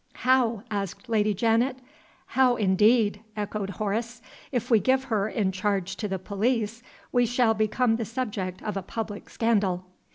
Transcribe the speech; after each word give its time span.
"How?" 0.25 0.63
asked 0.71 1.09
Lady 1.09 1.35
Janet. 1.35 1.77
"How, 2.25 2.55
indeed!" 2.55 3.21
echoed 3.37 3.69
Horace. 3.69 4.19
"If 4.51 4.71
we 4.71 4.79
give 4.79 5.03
her 5.03 5.29
in 5.29 5.51
charge 5.51 5.95
to 5.97 6.07
the 6.07 6.17
police, 6.17 6.81
we 7.11 7.27
shall 7.27 7.53
become 7.53 7.97
the 7.97 8.03
subject 8.05 8.63
of 8.63 8.75
a 8.75 8.81
public 8.81 9.29
scandal." 9.29 9.85